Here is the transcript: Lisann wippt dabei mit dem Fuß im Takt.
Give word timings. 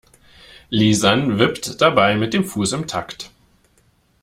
Lisann 0.71 1.37
wippt 1.37 1.79
dabei 1.79 2.15
mit 2.17 2.33
dem 2.33 2.43
Fuß 2.43 2.71
im 2.71 2.87
Takt. 2.87 3.29